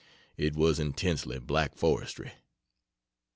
(It 0.35 0.55
was 0.55 0.79
intensely 0.79 1.37
Black 1.37 1.75
foresty.) 1.75 2.31